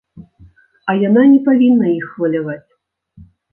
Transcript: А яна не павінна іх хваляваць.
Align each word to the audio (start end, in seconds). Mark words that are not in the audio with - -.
А 0.93 0.95
яна 1.09 1.25
не 1.35 1.37
павінна 1.51 1.93
іх 1.99 2.09
хваляваць. 2.17 2.61